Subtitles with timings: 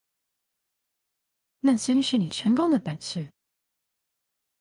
[1.59, 3.31] 耐心是你成功的本事